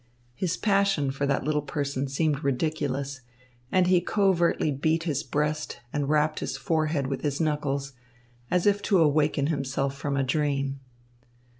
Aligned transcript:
His 0.33 0.57
passion 0.57 1.11
for 1.11 1.27
that 1.27 1.43
little 1.43 1.61
person 1.61 2.07
seemed 2.07 2.43
ridiculous, 2.43 3.21
and 3.71 3.85
he 3.85 4.01
covertly 4.01 4.71
beat 4.71 5.03
his 5.03 5.21
breast 5.21 5.79
and 5.93 6.09
rapped 6.09 6.39
his 6.39 6.57
forehead 6.57 7.05
with 7.05 7.21
his 7.21 7.39
knuckles 7.39 7.93
as 8.49 8.65
if 8.65 8.81
to 8.81 8.97
awaken 8.97 9.45
himself 9.45 9.95
from 9.95 10.17
a 10.17 10.23
dream. 10.23 10.79